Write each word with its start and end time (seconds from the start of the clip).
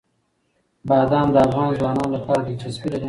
بادام 0.89 1.27
د 1.33 1.37
افغان 1.47 1.69
ځوانانو 1.77 2.13
لپاره 2.15 2.41
دلچسپي 2.43 2.87
لري. 2.89 2.99